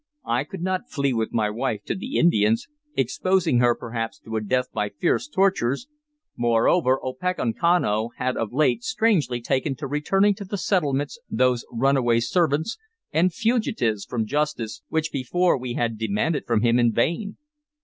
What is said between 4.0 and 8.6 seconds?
to a death by fierce tortures; moreover, Opechancanough had of